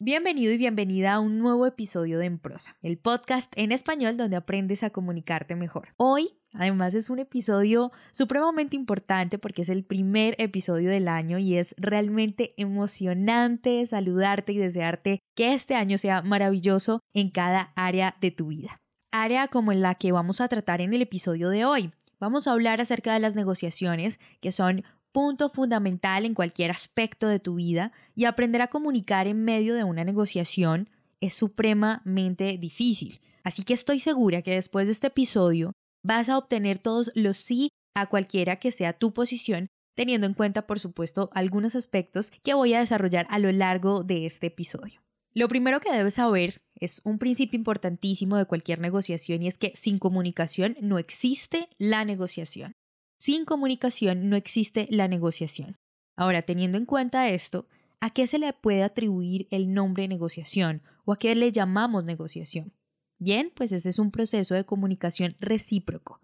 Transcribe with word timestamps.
Bienvenido 0.00 0.52
y 0.52 0.58
bienvenida 0.58 1.14
a 1.14 1.18
un 1.18 1.40
nuevo 1.40 1.66
episodio 1.66 2.20
de 2.20 2.26
En 2.26 2.38
Prosa, 2.38 2.76
el 2.82 2.98
podcast 2.98 3.52
en 3.56 3.72
español 3.72 4.16
donde 4.16 4.36
aprendes 4.36 4.84
a 4.84 4.90
comunicarte 4.90 5.56
mejor. 5.56 5.88
Hoy 5.96 6.38
Además 6.54 6.94
es 6.94 7.10
un 7.10 7.18
episodio 7.18 7.90
supremamente 8.12 8.76
importante 8.76 9.38
porque 9.38 9.62
es 9.62 9.68
el 9.68 9.84
primer 9.84 10.34
episodio 10.38 10.88
del 10.88 11.08
año 11.08 11.38
y 11.38 11.56
es 11.56 11.74
realmente 11.78 12.54
emocionante 12.56 13.84
saludarte 13.86 14.52
y 14.52 14.58
desearte 14.58 15.20
que 15.34 15.52
este 15.52 15.74
año 15.74 15.98
sea 15.98 16.22
maravilloso 16.22 17.02
en 17.12 17.30
cada 17.30 17.72
área 17.74 18.16
de 18.20 18.30
tu 18.30 18.46
vida. 18.46 18.80
Área 19.10 19.48
como 19.48 19.72
en 19.72 19.82
la 19.82 19.96
que 19.96 20.12
vamos 20.12 20.40
a 20.40 20.48
tratar 20.48 20.80
en 20.80 20.94
el 20.94 21.02
episodio 21.02 21.50
de 21.50 21.64
hoy. 21.64 21.90
Vamos 22.20 22.48
a 22.48 22.52
hablar 22.52 22.80
acerca 22.80 23.12
de 23.12 23.20
las 23.20 23.36
negociaciones 23.36 24.20
que 24.40 24.52
son 24.52 24.84
punto 25.18 25.48
fundamental 25.48 26.24
en 26.24 26.32
cualquier 26.32 26.70
aspecto 26.70 27.26
de 27.26 27.40
tu 27.40 27.56
vida 27.56 27.90
y 28.14 28.26
aprender 28.26 28.62
a 28.62 28.68
comunicar 28.68 29.26
en 29.26 29.44
medio 29.44 29.74
de 29.74 29.82
una 29.82 30.04
negociación 30.04 30.90
es 31.20 31.34
supremamente 31.34 32.56
difícil. 32.56 33.20
Así 33.42 33.64
que 33.64 33.74
estoy 33.74 33.98
segura 33.98 34.42
que 34.42 34.52
después 34.52 34.86
de 34.86 34.92
este 34.92 35.08
episodio 35.08 35.72
vas 36.04 36.28
a 36.28 36.38
obtener 36.38 36.78
todos 36.78 37.10
los 37.16 37.36
sí 37.36 37.70
a 37.96 38.06
cualquiera 38.06 38.60
que 38.60 38.70
sea 38.70 38.92
tu 38.92 39.12
posición, 39.12 39.66
teniendo 39.96 40.24
en 40.28 40.34
cuenta, 40.34 40.68
por 40.68 40.78
supuesto, 40.78 41.30
algunos 41.32 41.74
aspectos 41.74 42.30
que 42.44 42.54
voy 42.54 42.74
a 42.74 42.78
desarrollar 42.78 43.26
a 43.28 43.40
lo 43.40 43.50
largo 43.50 44.04
de 44.04 44.24
este 44.24 44.46
episodio. 44.46 45.00
Lo 45.34 45.48
primero 45.48 45.80
que 45.80 45.90
debes 45.90 46.14
saber 46.14 46.58
es 46.76 47.00
un 47.02 47.18
principio 47.18 47.58
importantísimo 47.58 48.36
de 48.36 48.44
cualquier 48.44 48.78
negociación 48.78 49.42
y 49.42 49.48
es 49.48 49.58
que 49.58 49.72
sin 49.74 49.98
comunicación 49.98 50.76
no 50.80 51.00
existe 51.00 51.68
la 51.76 52.04
negociación. 52.04 52.76
Sin 53.18 53.44
comunicación 53.44 54.30
no 54.30 54.36
existe 54.36 54.86
la 54.90 55.08
negociación. 55.08 55.76
Ahora, 56.16 56.42
teniendo 56.42 56.78
en 56.78 56.86
cuenta 56.86 57.28
esto, 57.28 57.66
¿a 58.00 58.10
qué 58.10 58.28
se 58.28 58.38
le 58.38 58.52
puede 58.52 58.84
atribuir 58.84 59.48
el 59.50 59.74
nombre 59.74 60.06
negociación 60.06 60.82
o 61.04 61.12
a 61.12 61.18
qué 61.18 61.34
le 61.34 61.50
llamamos 61.50 62.04
negociación? 62.04 62.72
Bien, 63.18 63.52
pues 63.54 63.72
ese 63.72 63.88
es 63.88 63.98
un 63.98 64.12
proceso 64.12 64.54
de 64.54 64.64
comunicación 64.64 65.34
recíproco, 65.40 66.20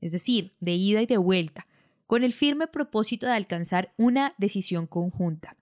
es 0.00 0.12
decir, 0.12 0.52
de 0.60 0.72
ida 0.72 1.02
y 1.02 1.06
de 1.06 1.18
vuelta, 1.18 1.66
con 2.06 2.22
el 2.22 2.32
firme 2.32 2.68
propósito 2.68 3.26
de 3.26 3.32
alcanzar 3.32 3.92
una 3.96 4.34
decisión 4.38 4.86
conjunta. 4.86 5.56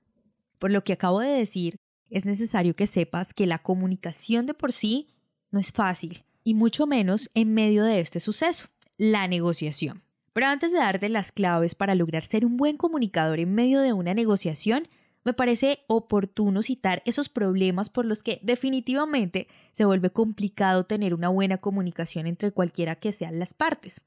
Por 0.58 0.70
lo 0.70 0.84
que 0.84 0.92
acabo 0.92 1.20
de 1.20 1.30
decir, 1.30 1.76
es 2.10 2.26
necesario 2.26 2.76
que 2.76 2.86
sepas 2.86 3.32
que 3.32 3.46
la 3.46 3.58
comunicación 3.58 4.44
de 4.44 4.54
por 4.54 4.72
sí 4.72 5.08
no 5.50 5.58
es 5.58 5.72
fácil, 5.72 6.24
y 6.44 6.52
mucho 6.54 6.86
menos 6.86 7.30
en 7.34 7.54
medio 7.54 7.82
de 7.82 8.00
este 8.00 8.20
suceso, 8.20 8.68
la 8.98 9.26
negociación. 9.26 10.05
Pero 10.36 10.48
antes 10.48 10.70
de 10.70 10.76
darte 10.76 11.08
las 11.08 11.32
claves 11.32 11.74
para 11.74 11.94
lograr 11.94 12.22
ser 12.22 12.44
un 12.44 12.58
buen 12.58 12.76
comunicador 12.76 13.40
en 13.40 13.54
medio 13.54 13.80
de 13.80 13.94
una 13.94 14.12
negociación, 14.12 14.86
me 15.24 15.32
parece 15.32 15.78
oportuno 15.86 16.60
citar 16.60 17.02
esos 17.06 17.30
problemas 17.30 17.88
por 17.88 18.04
los 18.04 18.22
que 18.22 18.38
definitivamente 18.42 19.48
se 19.72 19.86
vuelve 19.86 20.10
complicado 20.10 20.84
tener 20.84 21.14
una 21.14 21.30
buena 21.30 21.56
comunicación 21.56 22.26
entre 22.26 22.50
cualquiera 22.50 22.96
que 22.96 23.12
sean 23.12 23.38
las 23.38 23.54
partes. 23.54 24.02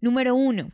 Número 0.00 0.36
uno, 0.36 0.70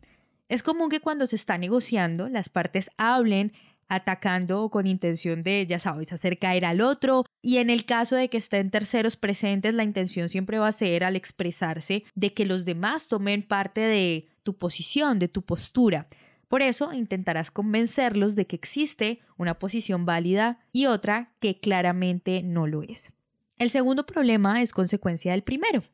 es 0.51 0.63
común 0.63 0.91
que 0.91 1.01
cuando 1.01 1.25
se 1.25 1.37
está 1.37 1.57
negociando 1.57 2.29
las 2.29 2.51
partes 2.51 2.91
hablen 2.99 3.55
atacando 3.89 4.65
o 4.65 4.71
con 4.71 4.87
intención 4.87 5.43
de, 5.43 5.67
ya 5.67 5.79
sabes, 5.79 6.13
hacer 6.13 6.39
caer 6.39 6.67
al 6.67 6.83
otro, 6.83 7.25
y 7.41 7.57
en 7.57 7.71
el 7.71 7.87
caso 7.87 8.15
de 8.15 8.29
que 8.29 8.37
estén 8.37 8.69
terceros 8.69 9.17
presentes, 9.17 9.73
la 9.73 9.85
intención 9.85 10.29
siempre 10.29 10.59
va 10.59 10.69
a 10.69 10.73
ser 10.73 11.03
al 11.03 11.17
expresarse 11.17 12.05
de 12.15 12.35
que 12.35 12.45
los 12.45 12.67
demás 12.67 13.09
tomen 13.09 13.43
parte 13.43 13.81
de 13.81 14.30
tu 14.43 14.57
posición, 14.57 15.19
de 15.19 15.29
tu 15.29 15.43
postura. 15.43 16.07
Por 16.49 16.63
eso 16.63 16.93
intentarás 16.93 17.51
convencerlos 17.51 18.35
de 18.35 18.47
que 18.47 18.57
existe 18.57 19.21
una 19.37 19.59
posición 19.59 20.05
válida 20.05 20.59
y 20.73 20.87
otra 20.87 21.33
que 21.41 21.61
claramente 21.61 22.43
no 22.43 22.67
lo 22.67 22.83
es. 22.83 23.13
El 23.57 23.71
segundo 23.71 24.07
problema 24.07 24.63
es 24.63 24.73
consecuencia 24.73 25.33
del 25.33 25.43
primero. 25.43 25.85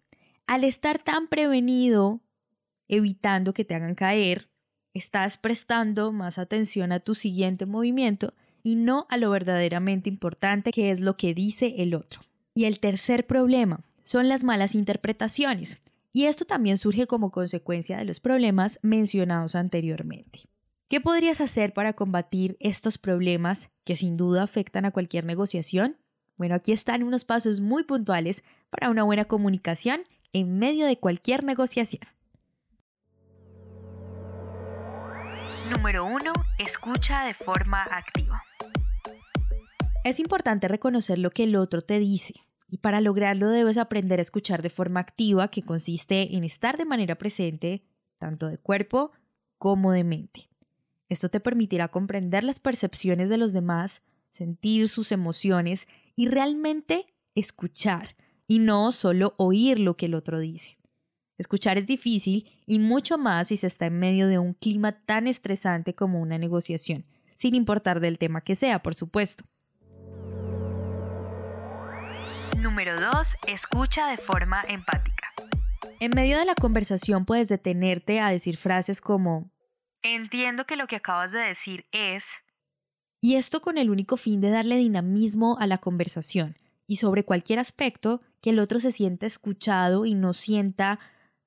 Al 0.47 0.65
estar 0.65 0.99
tan 0.99 1.29
prevenido, 1.29 2.21
evitando 2.89 3.53
que 3.53 3.65
te 3.65 3.75
hagan 3.75 3.95
caer, 3.95 4.49
estás 4.95 5.37
prestando 5.37 6.13
más 6.13 6.39
atención 6.39 6.93
a 6.93 7.01
tu 7.01 7.15
siguiente 7.15 7.67
movimiento 7.67 8.35
y 8.63 8.77
no 8.77 9.07
a 9.11 9.17
lo 9.17 9.31
verdaderamente 9.31 10.09
importante 10.09 10.71
que 10.73 10.91
es 10.91 11.01
lo 11.01 11.17
que 11.17 11.35
dice 11.35 11.75
el 11.79 11.95
otro. 11.95 12.23
Y 12.55 12.65
el 12.65 12.81
tercer 12.81 13.27
problema 13.27 13.81
son 14.03 14.29
las 14.29 14.45
malas 14.45 14.75
interpretaciones. 14.75 15.81
Y 16.17 16.25
esto 16.25 16.47
también 16.47 16.79
surge 16.79 17.07
como 17.07 17.31
consecuencia 17.31 17.99
de 17.99 18.07
los 18.07 18.21
problemas 18.21 18.79
mencionados 18.81 19.55
anteriormente. 19.55 20.49
¿Qué 20.89 20.99
podrías 20.99 21.43
hacer 21.43 21.75
para 21.75 21.93
combatir 21.93 22.57
estos 22.59 22.97
problemas 22.97 23.69
que 23.85 23.97
sin 23.97 24.17
duda 24.17 24.43
afectan 24.43 24.87
a 24.87 24.93
cualquier 24.93 25.27
negociación? 25.27 25.99
Bueno, 26.39 26.55
aquí 26.55 26.73
están 26.73 27.03
unos 27.03 27.27
pasos 27.27 27.61
muy 27.61 27.85
puntuales 27.85 28.45
para 28.71 28.89
una 28.89 29.03
buena 29.03 29.27
comunicación 29.27 30.05
en 30.33 30.59
medio 30.59 30.87
de 30.87 30.99
cualquier 30.99 31.45
negociación. 31.45 32.09
Número 35.71 36.07
1. 36.07 36.33
Escucha 36.61 37.27
de 37.27 37.35
forma 37.35 37.83
activa. 37.83 38.43
Es 40.03 40.19
importante 40.19 40.67
reconocer 40.67 41.19
lo 41.19 41.29
que 41.31 41.45
el 41.45 41.57
otro 41.57 41.83
te 41.83 41.99
dice. 41.99 42.46
Y 42.69 42.79
para 42.79 43.01
lograrlo 43.01 43.49
debes 43.49 43.79
aprender 43.79 44.19
a 44.19 44.23
escuchar 44.23 44.63
de 44.63 44.71
forma 44.71 45.01
activa, 45.01 45.49
que 45.49 45.63
consiste 45.63 46.37
en 46.37 46.45
estar 46.45 46.77
de 46.77 46.85
manera 46.85 47.17
presente, 47.17 47.83
tanto 48.19 48.49
de 48.49 48.59
cuerpo 48.59 49.13
como 49.59 49.93
de 49.93 50.05
mente. 50.05 50.49
Esto 51.09 51.29
te 51.29 51.41
permitirá 51.41 51.89
comprender 51.89 52.43
las 52.43 52.59
percepciones 52.59 53.29
de 53.29 53.39
los 53.39 53.53
demás, 53.53 54.03
sentir 54.31 54.89
sus 54.89 55.13
emociones 55.13 55.87
y 56.17 56.29
realmente 56.29 57.07
escuchar, 57.35 58.17
y 58.49 58.59
no 58.59 58.91
solo 58.93 59.35
oír 59.39 59.79
lo 59.79 59.97
que 59.97 60.07
el 60.07 60.15
otro 60.15 60.41
dice. 60.41 60.79
Escuchar 61.39 61.79
es 61.79 61.87
difícil 61.87 62.49
y 62.67 62.79
mucho 62.79 63.19
más 63.19 63.49
si 63.49 63.57
se 63.57 63.67
está 63.67 63.87
en 63.87 63.99
medio 63.99 64.27
de 64.27 64.39
un 64.39 64.55
clima 64.55 64.93
tan 64.93 65.27
estresante 65.27 65.95
como 65.95 66.21
una 66.21 66.39
negociación, 66.39 67.05
sin 67.35 67.55
importar 67.55 68.01
del 68.01 68.19
tema 68.19 68.41
que 68.41 68.57
sea, 68.57 68.83
por 68.83 68.95
supuesto. 68.95 69.45
Número 72.67 72.97
2. 72.99 73.29
Escucha 73.47 74.09
de 74.09 74.17
forma 74.17 74.65
empática. 74.67 75.33
En 76.01 76.11
medio 76.17 76.37
de 76.37 76.45
la 76.45 76.57
conversación 76.57 77.25
puedes 77.25 77.49
detenerte 77.49 78.19
a 78.19 78.29
decir 78.29 78.57
frases 78.57 79.01
como 79.01 79.53
Entiendo 80.03 80.67
que 80.67 80.75
lo 80.75 80.89
que 80.89 80.97
acabas 80.97 81.31
de 81.31 81.39
decir 81.39 81.87
es... 81.93 82.27
Y 83.21 83.37
esto 83.37 83.63
con 83.63 83.79
el 83.79 83.89
único 83.89 84.17
fin 84.17 84.41
de 84.41 84.51
darle 84.51 84.79
dinamismo 84.79 85.57
a 85.61 85.69
la 85.69 85.79
conversación 85.79 86.57
y 86.89 86.97
sobre 86.97 87.25
cualquier 87.25 87.61
aspecto 87.61 88.21
que 88.41 88.51
el 88.51 88.59
otro 88.59 88.81
se 88.81 88.91
sienta 88.91 89.27
escuchado 89.27 90.05
y 90.05 90.15
no 90.15 90.33
sienta 90.33 90.99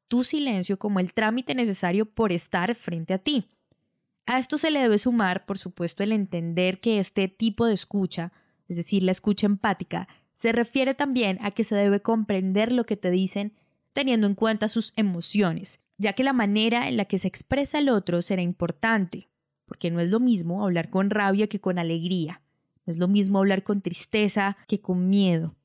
tu 0.07 0.23
silencio 0.23 0.79
como 0.79 1.01
el 1.01 1.13
trámite 1.13 1.53
necesario 1.53 2.05
por 2.05 2.31
estar 2.31 2.73
frente 2.75 3.13
a 3.13 3.17
ti. 3.17 3.49
A 4.25 4.39
esto 4.39 4.57
se 4.57 4.71
le 4.71 4.79
debe 4.79 4.97
sumar, 4.97 5.45
por 5.45 5.57
supuesto, 5.57 6.01
el 6.01 6.13
entender 6.13 6.79
que 6.79 6.97
este 6.97 7.27
tipo 7.27 7.65
de 7.65 7.73
escucha, 7.73 8.31
es 8.69 8.77
decir, 8.77 9.03
la 9.03 9.11
escucha 9.11 9.47
empática, 9.47 10.07
se 10.39 10.53
refiere 10.53 10.93
también 10.93 11.37
a 11.41 11.51
que 11.51 11.65
se 11.65 11.75
debe 11.75 12.01
comprender 12.01 12.71
lo 12.71 12.85
que 12.85 12.95
te 12.95 13.11
dicen 13.11 13.53
teniendo 13.91 14.25
en 14.25 14.35
cuenta 14.35 14.69
sus 14.69 14.93
emociones, 14.95 15.81
ya 15.97 16.13
que 16.13 16.23
la 16.23 16.31
manera 16.31 16.87
en 16.87 16.95
la 16.95 17.05
que 17.05 17.19
se 17.19 17.27
expresa 17.27 17.79
el 17.79 17.89
otro 17.89 18.21
será 18.21 18.41
importante, 18.41 19.27
porque 19.65 19.91
no 19.91 19.99
es 19.99 20.09
lo 20.09 20.21
mismo 20.21 20.63
hablar 20.63 20.89
con 20.89 21.09
rabia 21.09 21.47
que 21.47 21.59
con 21.59 21.77
alegría, 21.77 22.41
no 22.85 22.91
es 22.91 22.99
lo 22.99 23.09
mismo 23.09 23.39
hablar 23.39 23.63
con 23.63 23.81
tristeza 23.81 24.55
que 24.67 24.79
con 24.79 25.09
miedo. 25.09 25.55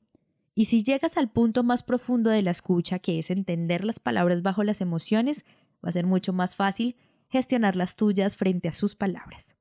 Y 0.53 0.65
si 0.65 0.83
llegas 0.83 1.15
al 1.15 1.31
punto 1.31 1.63
más 1.63 1.81
profundo 1.81 2.29
de 2.29 2.41
la 2.41 2.51
escucha, 2.51 2.99
que 2.99 3.19
es 3.19 3.29
entender 3.29 3.85
las 3.85 3.99
palabras 3.99 4.41
bajo 4.41 4.63
las 4.63 4.81
emociones, 4.81 5.45
va 5.83 5.89
a 5.89 5.93
ser 5.93 6.05
mucho 6.05 6.33
más 6.33 6.57
fácil 6.57 6.97
gestionar 7.29 7.77
las 7.77 7.95
tuyas 7.95 8.35
frente 8.35 8.67
a 8.67 8.73
sus 8.73 8.95
palabras. 8.95 9.55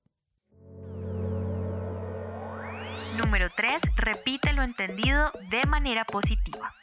Número 3.16 3.48
3. 3.54 3.70
Repite 3.96 4.52
lo 4.52 4.62
entendido 4.62 5.30
de 5.48 5.68
manera 5.68 6.04
positiva. 6.04 6.74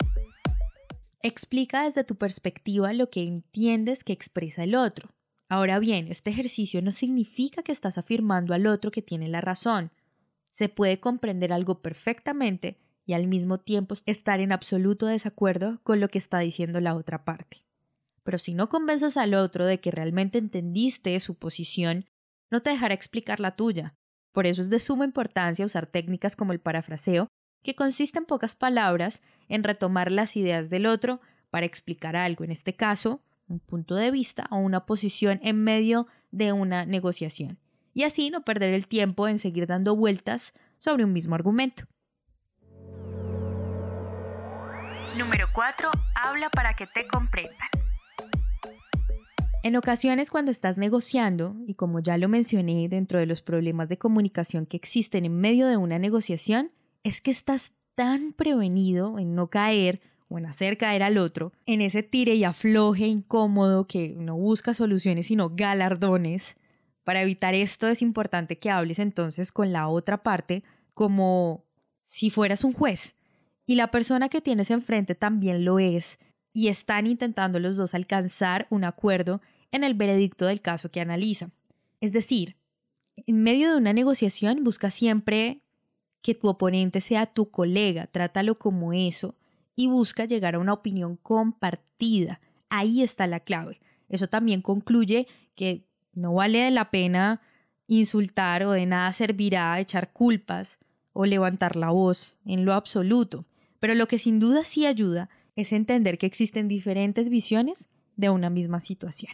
Explica 1.21 1.83
desde 1.83 2.05
tu 2.05 2.15
perspectiva 2.15 2.93
lo 2.93 3.09
que 3.09 3.23
entiendes 3.23 4.03
que 4.03 4.13
expresa 4.13 4.63
el 4.63 4.75
otro. 4.75 5.09
Ahora 5.49 5.79
bien, 5.79 6.07
este 6.07 6.29
ejercicio 6.29 6.81
no 6.81 6.91
significa 6.91 7.63
que 7.63 7.73
estás 7.73 7.97
afirmando 7.97 8.53
al 8.53 8.65
otro 8.65 8.91
que 8.91 9.01
tiene 9.01 9.27
la 9.27 9.41
razón. 9.41 9.91
se 10.53 10.67
puede 10.67 10.99
comprender 10.99 11.53
algo 11.53 11.81
perfectamente 11.81 12.77
y 13.05 13.13
al 13.13 13.27
mismo 13.27 13.57
tiempo 13.57 13.95
estar 14.05 14.41
en 14.41 14.51
absoluto 14.51 15.05
desacuerdo 15.05 15.79
con 15.83 16.01
lo 16.01 16.09
que 16.09 16.17
está 16.17 16.39
diciendo 16.39 16.81
la 16.81 16.93
otra 16.95 17.23
parte. 17.23 17.65
Pero 18.23 18.37
si 18.37 18.53
no 18.53 18.67
convences 18.67 19.15
al 19.15 19.33
otro 19.33 19.65
de 19.65 19.79
que 19.79 19.91
realmente 19.91 20.37
entendiste 20.37 21.17
su 21.21 21.35
posición, 21.35 22.05
no 22.49 22.61
te 22.61 22.69
dejará 22.69 22.93
explicar 22.93 23.39
la 23.39 23.55
tuya. 23.55 23.95
Por 24.31 24.47
eso 24.47 24.61
es 24.61 24.69
de 24.69 24.79
suma 24.79 25.05
importancia 25.05 25.65
usar 25.65 25.87
técnicas 25.87 26.35
como 26.35 26.53
el 26.53 26.59
parafraseo, 26.59 27.27
que 27.63 27.75
consiste 27.75 28.19
en 28.19 28.25
pocas 28.25 28.55
palabras 28.55 29.21
en 29.49 29.63
retomar 29.63 30.11
las 30.11 30.35
ideas 30.35 30.69
del 30.69 30.85
otro 30.85 31.21
para 31.49 31.65
explicar 31.65 32.15
algo, 32.15 32.43
en 32.43 32.51
este 32.51 32.75
caso, 32.75 33.21
un 33.47 33.59
punto 33.59 33.95
de 33.95 34.11
vista 34.11 34.47
o 34.49 34.57
una 34.57 34.85
posición 34.85 35.39
en 35.43 35.63
medio 35.63 36.07
de 36.31 36.53
una 36.53 36.85
negociación, 36.85 37.59
y 37.93 38.03
así 38.03 38.29
no 38.29 38.43
perder 38.43 38.73
el 38.73 38.87
tiempo 38.87 39.27
en 39.27 39.37
seguir 39.37 39.67
dando 39.67 39.95
vueltas 39.95 40.53
sobre 40.77 41.03
un 41.03 41.13
mismo 41.13 41.35
argumento. 41.35 41.83
Número 45.17 45.47
4. 45.53 45.91
Habla 46.15 46.49
para 46.49 46.73
que 46.73 46.87
te 46.87 47.05
comprendan. 47.07 47.70
En 49.63 49.75
ocasiones 49.75 50.31
cuando 50.31 50.49
estás 50.49 50.79
negociando, 50.79 51.55
y 51.67 51.75
como 51.75 51.99
ya 51.99 52.17
lo 52.17 52.27
mencioné 52.27 52.89
dentro 52.89 53.19
de 53.19 53.27
los 53.27 53.43
problemas 53.43 53.89
de 53.89 53.97
comunicación 53.97 54.65
que 54.65 54.75
existen 54.75 55.23
en 55.23 55.39
medio 55.39 55.67
de 55.67 55.77
una 55.77 55.99
negociación, 55.99 56.71
es 57.03 57.21
que 57.21 57.29
estás 57.29 57.73
tan 57.93 58.33
prevenido 58.33 59.19
en 59.19 59.35
no 59.35 59.51
caer 59.51 60.01
o 60.29 60.39
en 60.39 60.47
hacer 60.47 60.77
caer 60.77 61.03
al 61.03 61.19
otro, 61.19 61.53
en 61.67 61.81
ese 61.81 62.01
tire 62.01 62.33
y 62.33 62.43
afloje 62.43 63.05
incómodo 63.05 63.85
que 63.85 64.15
no 64.17 64.35
busca 64.35 64.73
soluciones 64.73 65.27
sino 65.27 65.51
galardones. 65.51 66.57
Para 67.03 67.21
evitar 67.21 67.53
esto 67.53 67.87
es 67.87 68.01
importante 68.01 68.57
que 68.57 68.71
hables 68.71 68.97
entonces 68.97 69.51
con 69.51 69.71
la 69.71 69.89
otra 69.89 70.23
parte 70.23 70.63
como 70.95 71.65
si 72.03 72.31
fueras 72.31 72.63
un 72.63 72.73
juez 72.73 73.15
y 73.67 73.75
la 73.75 73.91
persona 73.91 74.27
que 74.27 74.41
tienes 74.41 74.71
enfrente 74.71 75.13
también 75.13 75.65
lo 75.65 75.77
es 75.77 76.17
y 76.53 76.69
están 76.69 77.07
intentando 77.07 77.59
los 77.59 77.77
dos 77.77 77.93
alcanzar 77.93 78.67
un 78.69 78.83
acuerdo 78.83 79.41
en 79.71 79.83
el 79.83 79.93
veredicto 79.93 80.45
del 80.45 80.61
caso 80.61 80.91
que 80.91 81.01
analiza. 81.01 81.49
Es 81.99 82.13
decir, 82.13 82.57
en 83.15 83.43
medio 83.43 83.71
de 83.71 83.77
una 83.77 83.93
negociación 83.93 84.63
busca 84.63 84.89
siempre 84.89 85.61
que 86.21 86.35
tu 86.35 86.47
oponente 86.47 87.01
sea 87.01 87.25
tu 87.25 87.49
colega, 87.49 88.07
trátalo 88.07 88.55
como 88.55 88.93
eso 88.93 89.35
y 89.75 89.87
busca 89.87 90.25
llegar 90.25 90.55
a 90.55 90.59
una 90.59 90.73
opinión 90.73 91.17
compartida. 91.17 92.41
Ahí 92.69 93.01
está 93.01 93.27
la 93.27 93.39
clave. 93.39 93.79
Eso 94.09 94.27
también 94.27 94.61
concluye 94.61 95.27
que 95.55 95.87
no 96.13 96.33
vale 96.33 96.69
la 96.71 96.91
pena 96.91 97.41
insultar 97.87 98.63
o 98.63 98.71
de 98.71 98.85
nada 98.85 99.11
servirá 99.13 99.79
echar 99.79 100.11
culpas 100.13 100.79
o 101.13 101.25
levantar 101.25 101.75
la 101.75 101.89
voz 101.89 102.37
en 102.45 102.65
lo 102.65 102.73
absoluto. 102.73 103.45
Pero 103.79 103.95
lo 103.95 104.07
que 104.07 104.17
sin 104.17 104.39
duda 104.39 104.63
sí 104.63 104.85
ayuda 104.85 105.29
es 105.55 105.73
entender 105.73 106.17
que 106.17 106.25
existen 106.25 106.67
diferentes 106.67 107.29
visiones 107.29 107.89
de 108.15 108.29
una 108.29 108.49
misma 108.49 108.79
situación. 108.79 109.33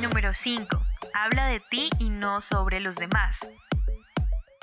Número 0.00 0.32
5. 0.32 0.66
Habla 1.12 1.48
de 1.48 1.60
ti 1.70 1.90
y 1.98 2.08
no 2.08 2.40
sobre 2.40 2.80
los 2.80 2.96
demás. 2.96 3.38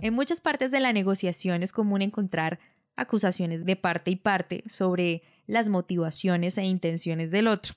En 0.02 0.16
muchas 0.16 0.42
partes 0.42 0.72
de 0.72 0.80
la 0.80 0.94
negociación 0.94 1.62
es 1.62 1.72
común 1.72 2.02
encontrar 2.02 2.60
acusaciones 2.96 3.64
de 3.64 3.76
parte 3.76 4.10
y 4.10 4.16
parte 4.16 4.64
sobre 4.66 5.22
las 5.46 5.70
motivaciones 5.70 6.58
e 6.58 6.64
intenciones 6.64 7.30
del 7.30 7.48
otro. 7.48 7.76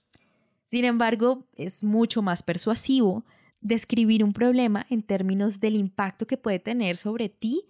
Sin 0.65 0.87
embargo, 0.87 1.47
es 1.55 1.85
mucho 1.85 2.23
más 2.23 2.43
persuasivo 2.43 3.27
describir 3.61 4.25
un 4.25 4.33
problema 4.33 4.87
en 4.89 5.03
términos 5.03 5.61
del 5.61 5.77
impacto 5.77 6.27
que 6.27 6.39
puede 6.39 6.61
tener 6.61 6.97
sobre 6.97 7.29
ti 7.29 7.67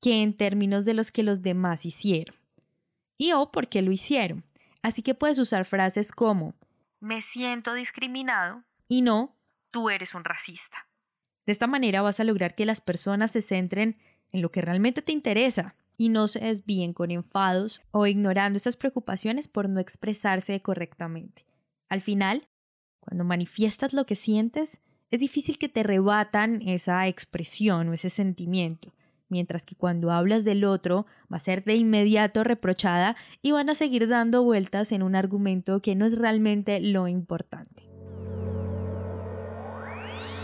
que 0.00 0.24
en 0.24 0.32
términos 0.32 0.84
de 0.84 0.94
los 0.94 1.12
que 1.12 1.22
los 1.22 1.40
demás 1.40 1.86
hicieron. 1.86 2.34
Y 3.16 3.30
o 3.32 3.52
por 3.52 3.68
qué 3.68 3.80
lo 3.80 3.92
hicieron. 3.92 4.42
Así 4.82 5.02
que 5.02 5.14
puedes 5.14 5.38
usar 5.38 5.64
frases 5.66 6.10
como 6.10 6.54
me 7.00 7.22
siento 7.22 7.72
discriminado 7.72 8.62
y 8.90 9.02
no 9.02 9.38
tú 9.70 9.88
eres 9.88 10.14
un 10.14 10.24
racista. 10.24 10.88
De 11.46 11.52
esta 11.52 11.68
manera 11.68 12.02
vas 12.02 12.18
a 12.18 12.24
lograr 12.24 12.54
que 12.54 12.66
las 12.66 12.80
personas 12.80 13.30
se 13.30 13.40
centren 13.40 13.96
en 14.32 14.42
lo 14.42 14.50
que 14.50 14.60
realmente 14.60 15.00
te 15.00 15.12
interesa 15.12 15.76
y 15.96 16.08
no 16.08 16.26
se 16.26 16.40
desvíen 16.40 16.92
con 16.92 17.12
enfados 17.12 17.82
o 17.92 18.06
ignorando 18.06 18.56
esas 18.56 18.76
preocupaciones 18.76 19.46
por 19.46 19.68
no 19.68 19.78
expresarse 19.78 20.60
correctamente. 20.60 21.46
Al 21.88 22.00
final, 22.00 22.48
cuando 22.98 23.24
manifiestas 23.24 23.92
lo 23.92 24.06
que 24.06 24.16
sientes, 24.16 24.82
es 25.10 25.20
difícil 25.20 25.56
que 25.56 25.68
te 25.68 25.84
rebatan 25.84 26.60
esa 26.62 27.06
expresión 27.06 27.88
o 27.88 27.92
ese 27.92 28.10
sentimiento 28.10 28.92
mientras 29.28 29.64
que 29.64 29.76
cuando 29.76 30.10
hablas 30.10 30.44
del 30.44 30.64
otro 30.64 31.06
va 31.32 31.36
a 31.36 31.38
ser 31.38 31.62
de 31.62 31.76
inmediato 31.76 32.42
reprochada 32.42 33.16
y 33.42 33.52
van 33.52 33.70
a 33.70 33.74
seguir 33.74 34.08
dando 34.08 34.42
vueltas 34.42 34.90
en 34.90 35.04
un 35.04 35.14
argumento 35.14 35.80
que 35.80 35.94
no 35.94 36.04
es 36.04 36.18
realmente 36.18 36.80
lo 36.80 37.06
importante. 37.06 37.89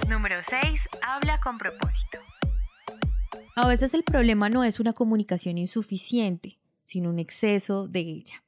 Número 0.09 0.37
6. 0.49 0.83
Habla 1.03 1.41
con 1.41 1.59
propósito. 1.59 2.19
A 3.57 3.67
veces 3.67 3.93
el 3.93 4.05
problema 4.05 4.49
no 4.49 4.63
es 4.63 4.79
una 4.79 4.93
comunicación 4.93 5.59
insuficiente, 5.59 6.59
sino 6.85 7.11
un 7.11 7.19
exceso 7.19 7.89
de 7.89 8.01
ella. 8.01 8.45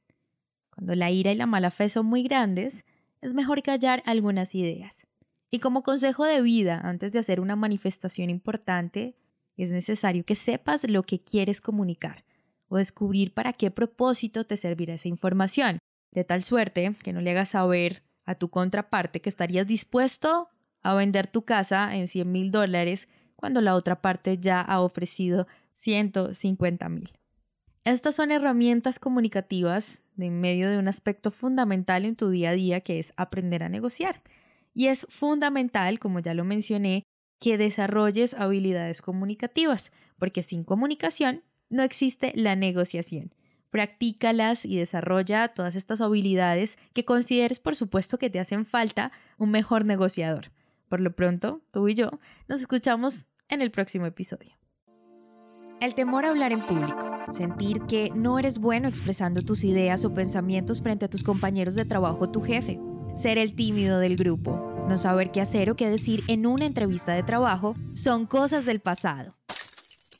Cuando 0.69 0.95
la 0.95 1.11
ira 1.11 1.33
y 1.33 1.35
la 1.35 1.47
mala 1.47 1.69
fe 1.69 1.89
son 1.89 2.05
muy 2.05 2.23
grandes, 2.23 2.85
es 3.21 3.33
mejor 3.33 3.61
callar 3.61 4.01
algunas 4.05 4.55
ideas. 4.55 5.07
Y 5.51 5.59
como 5.59 5.83
consejo 5.83 6.23
de 6.23 6.41
vida, 6.41 6.79
antes 6.81 7.11
de 7.11 7.19
hacer 7.19 7.41
una 7.41 7.57
manifestación 7.57 8.29
importante, 8.29 9.17
es 9.57 9.71
necesario 9.71 10.23
que 10.23 10.35
sepas 10.35 10.85
lo 10.87 11.03
que 11.03 11.19
quieres 11.19 11.59
comunicar 11.59 12.23
o 12.69 12.77
descubrir 12.77 13.33
para 13.33 13.51
qué 13.51 13.69
propósito 13.69 14.45
te 14.45 14.55
servirá 14.55 14.93
esa 14.93 15.09
información, 15.09 15.79
de 16.11 16.23
tal 16.23 16.41
suerte 16.43 16.95
que 17.03 17.11
no 17.11 17.19
le 17.19 17.31
hagas 17.31 17.49
saber 17.49 18.01
a 18.23 18.35
tu 18.35 18.49
contraparte 18.49 19.19
que 19.19 19.29
estarías 19.29 19.67
dispuesto 19.67 20.49
a 20.81 20.93
vender 20.93 21.27
tu 21.27 21.43
casa 21.43 21.95
en 21.95 22.07
100 22.07 22.31
mil 22.31 22.51
dólares 22.51 23.09
cuando 23.35 23.61
la 23.61 23.75
otra 23.75 24.01
parte 24.01 24.37
ya 24.37 24.61
ha 24.61 24.81
ofrecido 24.81 25.47
150 25.73 26.89
mil. 26.89 27.09
Estas 27.85 28.15
son 28.15 28.31
herramientas 28.31 28.99
comunicativas 28.99 30.03
de 30.15 30.27
en 30.27 30.41
medio 30.41 30.69
de 30.69 30.77
un 30.77 30.87
aspecto 30.87 31.31
fundamental 31.31 32.05
en 32.05 32.15
tu 32.15 32.29
día 32.29 32.49
a 32.49 32.53
día 32.53 32.81
que 32.81 32.99
es 32.99 33.13
aprender 33.15 33.63
a 33.63 33.69
negociar. 33.69 34.21
Y 34.73 34.87
es 34.87 35.07
fundamental, 35.09 35.99
como 35.99 36.19
ya 36.19 36.33
lo 36.33 36.43
mencioné, 36.43 37.03
que 37.39 37.57
desarrolles 37.57 38.33
habilidades 38.33 39.01
comunicativas, 39.01 39.93
porque 40.17 40.43
sin 40.43 40.63
comunicación 40.63 41.43
no 41.69 41.83
existe 41.83 42.33
la 42.35 42.55
negociación. 42.55 43.33
Practícalas 43.69 44.65
y 44.65 44.77
desarrolla 44.77 45.47
todas 45.49 45.75
estas 45.75 46.01
habilidades 46.01 46.77
que 46.93 47.05
consideres, 47.05 47.59
por 47.59 47.75
supuesto, 47.75 48.17
que 48.17 48.29
te 48.29 48.39
hacen 48.39 48.65
falta 48.65 49.11
un 49.37 49.51
mejor 49.51 49.85
negociador. 49.85 50.51
Por 50.89 51.01
lo 51.01 51.15
pronto, 51.15 51.61
tú 51.71 51.87
y 51.87 51.93
yo 51.93 52.09
nos 52.47 52.59
escuchamos 52.59 53.27
en 53.47 53.61
el 53.61 53.71
próximo 53.71 54.05
episodio. 54.05 54.57
El 55.79 55.95
temor 55.95 56.25
a 56.25 56.29
hablar 56.29 56.51
en 56.51 56.59
público, 56.59 57.09
sentir 57.31 57.83
que 57.83 58.09
no 58.13 58.37
eres 58.37 58.57
bueno 58.57 58.89
expresando 58.89 59.41
tus 59.41 59.63
ideas 59.63 60.03
o 60.03 60.13
pensamientos 60.13 60.81
frente 60.81 61.05
a 61.05 61.09
tus 61.09 61.23
compañeros 61.23 61.75
de 61.75 61.85
trabajo 61.85 62.25
o 62.25 62.29
tu 62.29 62.41
jefe, 62.41 62.81
ser 63.15 63.37
el 63.37 63.55
tímido 63.55 63.99
del 63.99 64.17
grupo, 64.17 64.85
no 64.89 64.97
saber 64.97 65.31
qué 65.31 65.39
hacer 65.39 65.69
o 65.69 65.75
qué 65.75 65.89
decir 65.89 66.23
en 66.27 66.45
una 66.45 66.65
entrevista 66.65 67.13
de 67.13 67.23
trabajo 67.23 67.75
son 67.93 68.25
cosas 68.25 68.65
del 68.65 68.81
pasado. 68.81 69.38